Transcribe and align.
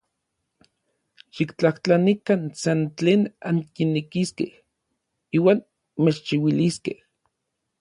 Xiktlajtlanikan 1.39 2.41
san 2.61 2.81
tlen 2.97 3.21
ankinekiskej, 3.49 4.51
iuan 5.41 5.63
mechchiuiliskej. 6.05 6.97